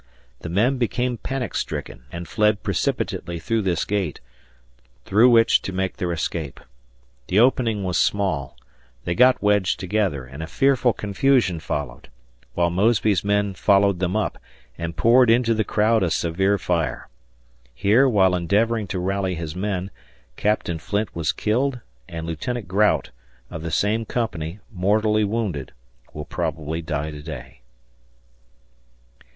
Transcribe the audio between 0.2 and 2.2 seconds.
The men became panic stricken,